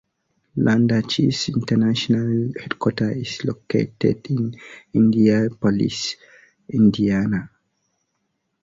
[0.55, 4.55] Lambda Chi's International Headquarters is located in
[4.95, 6.15] Indianapolis,
[6.69, 7.51] Indiana.